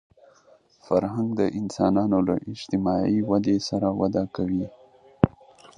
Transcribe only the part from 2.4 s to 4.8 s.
اجتماعي ودې سره وده کوي